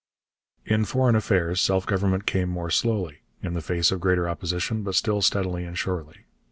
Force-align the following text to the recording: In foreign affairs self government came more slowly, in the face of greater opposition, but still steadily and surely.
In 0.65 0.83
foreign 0.83 1.15
affairs 1.15 1.61
self 1.61 1.85
government 1.85 2.25
came 2.25 2.49
more 2.49 2.71
slowly, 2.71 3.19
in 3.43 3.53
the 3.53 3.61
face 3.61 3.91
of 3.91 3.99
greater 4.01 4.27
opposition, 4.27 4.81
but 4.81 4.95
still 4.95 5.21
steadily 5.21 5.63
and 5.63 5.77
surely. 5.77 6.25